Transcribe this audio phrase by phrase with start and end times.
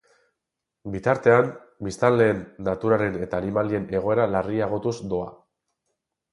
[0.95, 1.51] Bitartean,
[1.89, 5.33] biztanleen, naturaren eta animalien egoera larriagotuz doa.